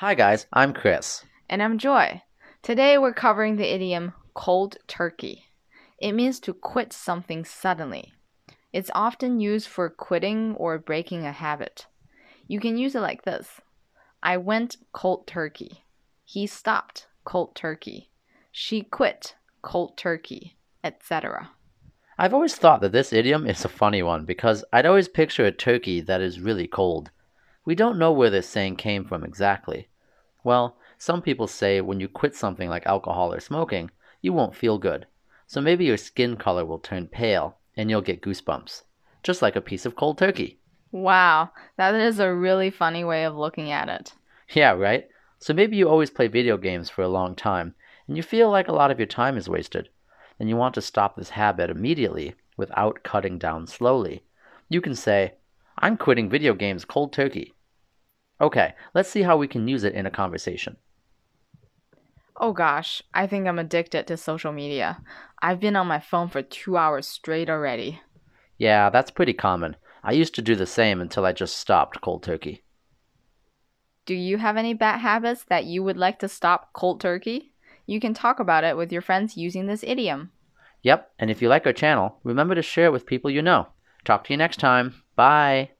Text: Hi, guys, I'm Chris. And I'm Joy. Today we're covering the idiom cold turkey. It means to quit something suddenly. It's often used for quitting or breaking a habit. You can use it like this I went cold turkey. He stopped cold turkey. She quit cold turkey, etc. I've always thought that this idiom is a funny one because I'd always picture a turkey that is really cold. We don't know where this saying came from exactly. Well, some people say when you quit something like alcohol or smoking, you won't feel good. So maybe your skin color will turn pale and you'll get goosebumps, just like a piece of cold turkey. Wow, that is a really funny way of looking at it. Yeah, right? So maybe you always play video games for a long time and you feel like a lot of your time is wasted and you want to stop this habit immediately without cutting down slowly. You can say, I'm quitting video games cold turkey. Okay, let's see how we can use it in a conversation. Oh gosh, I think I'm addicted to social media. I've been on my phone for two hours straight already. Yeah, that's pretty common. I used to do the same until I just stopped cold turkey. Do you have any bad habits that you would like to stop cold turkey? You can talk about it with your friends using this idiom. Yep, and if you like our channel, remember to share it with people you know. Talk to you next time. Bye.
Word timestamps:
Hi, 0.00 0.14
guys, 0.14 0.46
I'm 0.50 0.72
Chris. 0.72 1.26
And 1.50 1.62
I'm 1.62 1.76
Joy. 1.76 2.22
Today 2.62 2.96
we're 2.96 3.12
covering 3.12 3.56
the 3.56 3.70
idiom 3.70 4.14
cold 4.32 4.78
turkey. 4.86 5.44
It 5.98 6.12
means 6.12 6.40
to 6.40 6.54
quit 6.54 6.94
something 6.94 7.44
suddenly. 7.44 8.14
It's 8.72 8.90
often 8.94 9.40
used 9.40 9.68
for 9.68 9.90
quitting 9.90 10.54
or 10.54 10.78
breaking 10.78 11.26
a 11.26 11.32
habit. 11.32 11.84
You 12.48 12.60
can 12.60 12.78
use 12.78 12.94
it 12.94 13.00
like 13.00 13.24
this 13.24 13.60
I 14.22 14.38
went 14.38 14.78
cold 14.92 15.26
turkey. 15.26 15.84
He 16.24 16.46
stopped 16.46 17.06
cold 17.24 17.54
turkey. 17.54 18.08
She 18.50 18.80
quit 18.80 19.34
cold 19.60 19.98
turkey, 19.98 20.56
etc. 20.82 21.50
I've 22.16 22.32
always 22.32 22.56
thought 22.56 22.80
that 22.80 22.92
this 22.92 23.12
idiom 23.12 23.46
is 23.46 23.66
a 23.66 23.68
funny 23.68 24.02
one 24.02 24.24
because 24.24 24.64
I'd 24.72 24.86
always 24.86 25.08
picture 25.08 25.44
a 25.44 25.52
turkey 25.52 26.00
that 26.00 26.22
is 26.22 26.40
really 26.40 26.66
cold. 26.66 27.10
We 27.64 27.74
don't 27.74 27.98
know 27.98 28.12
where 28.12 28.30
this 28.30 28.48
saying 28.48 28.76
came 28.76 29.04
from 29.04 29.22
exactly. 29.22 29.88
Well, 30.42 30.78
some 30.96 31.20
people 31.20 31.46
say 31.46 31.80
when 31.80 32.00
you 32.00 32.08
quit 32.08 32.34
something 32.34 32.68
like 32.68 32.86
alcohol 32.86 33.32
or 33.32 33.40
smoking, 33.40 33.90
you 34.22 34.32
won't 34.32 34.56
feel 34.56 34.78
good. 34.78 35.06
So 35.46 35.60
maybe 35.60 35.84
your 35.84 35.96
skin 35.96 36.36
color 36.36 36.64
will 36.64 36.78
turn 36.78 37.06
pale 37.06 37.58
and 37.76 37.90
you'll 37.90 38.00
get 38.00 38.22
goosebumps, 38.22 38.82
just 39.22 39.42
like 39.42 39.56
a 39.56 39.60
piece 39.60 39.84
of 39.84 39.96
cold 39.96 40.18
turkey. 40.18 40.58
Wow, 40.92 41.50
that 41.76 41.94
is 41.94 42.18
a 42.18 42.34
really 42.34 42.70
funny 42.70 43.04
way 43.04 43.24
of 43.24 43.36
looking 43.36 43.70
at 43.70 43.88
it. 43.88 44.12
Yeah, 44.54 44.72
right? 44.72 45.08
So 45.38 45.54
maybe 45.54 45.76
you 45.76 45.88
always 45.88 46.10
play 46.10 46.28
video 46.28 46.56
games 46.56 46.90
for 46.90 47.02
a 47.02 47.08
long 47.08 47.34
time 47.34 47.74
and 48.08 48.16
you 48.16 48.22
feel 48.22 48.50
like 48.50 48.68
a 48.68 48.72
lot 48.72 48.90
of 48.90 48.98
your 48.98 49.06
time 49.06 49.36
is 49.36 49.48
wasted 49.48 49.88
and 50.38 50.48
you 50.48 50.56
want 50.56 50.74
to 50.74 50.82
stop 50.82 51.16
this 51.16 51.30
habit 51.30 51.70
immediately 51.70 52.34
without 52.56 53.02
cutting 53.02 53.38
down 53.38 53.66
slowly. 53.66 54.24
You 54.68 54.80
can 54.80 54.94
say, 54.94 55.34
I'm 55.82 55.96
quitting 55.96 56.28
video 56.28 56.54
games 56.54 56.84
cold 56.84 57.12
turkey. 57.12 57.54
Okay, 58.40 58.74
let's 58.94 59.08
see 59.08 59.22
how 59.22 59.36
we 59.38 59.48
can 59.48 59.66
use 59.66 59.82
it 59.82 59.94
in 59.94 60.04
a 60.04 60.10
conversation. 60.10 60.76
Oh 62.36 62.52
gosh, 62.52 63.02
I 63.14 63.26
think 63.26 63.46
I'm 63.46 63.58
addicted 63.58 64.06
to 64.06 64.16
social 64.16 64.52
media. 64.52 65.02
I've 65.42 65.60
been 65.60 65.76
on 65.76 65.86
my 65.86 65.98
phone 65.98 66.28
for 66.28 66.42
two 66.42 66.76
hours 66.76 67.06
straight 67.06 67.48
already. 67.48 68.00
Yeah, 68.58 68.90
that's 68.90 69.10
pretty 69.10 69.32
common. 69.32 69.76
I 70.02 70.12
used 70.12 70.34
to 70.34 70.42
do 70.42 70.54
the 70.54 70.66
same 70.66 71.00
until 71.00 71.24
I 71.24 71.32
just 71.32 71.56
stopped 71.56 72.00
cold 72.02 72.22
turkey. 72.22 72.62
Do 74.04 74.14
you 74.14 74.38
have 74.38 74.56
any 74.56 74.74
bad 74.74 75.00
habits 75.00 75.44
that 75.44 75.64
you 75.64 75.82
would 75.82 75.96
like 75.96 76.18
to 76.18 76.28
stop 76.28 76.72
cold 76.72 77.00
turkey? 77.00 77.54
You 77.86 78.00
can 78.00 78.12
talk 78.12 78.38
about 78.38 78.64
it 78.64 78.76
with 78.76 78.92
your 78.92 79.02
friends 79.02 79.36
using 79.36 79.66
this 79.66 79.84
idiom. 79.84 80.32
Yep, 80.82 81.10
and 81.18 81.30
if 81.30 81.42
you 81.42 81.48
like 81.48 81.66
our 81.66 81.72
channel, 81.72 82.18
remember 82.24 82.54
to 82.54 82.62
share 82.62 82.86
it 82.86 82.92
with 82.92 83.06
people 83.06 83.30
you 83.30 83.42
know. 83.42 83.68
Talk 84.04 84.24
to 84.24 84.32
you 84.32 84.38
next 84.38 84.58
time. 84.58 84.94
Bye. 85.20 85.70